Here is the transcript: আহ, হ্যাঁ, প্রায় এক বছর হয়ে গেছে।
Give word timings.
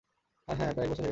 আহ, 0.49 0.55
হ্যাঁ, 0.59 0.71
প্রায় 0.75 0.85
এক 0.85 0.89
বছর 0.89 0.89
হয়ে 0.89 0.89
গেছে। 0.91 0.99